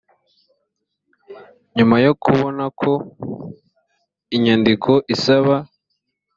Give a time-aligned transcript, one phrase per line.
[1.75, 2.91] nyuma yo kubona ko
[4.35, 5.55] inyandiko isaba